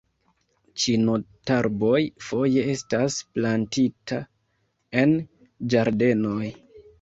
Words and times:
Ĉinotarboj 0.83 1.99
foje 2.27 2.63
estas 2.73 3.19
plantita 3.35 4.19
en 5.03 5.15
ĝardenoj. 5.77 6.51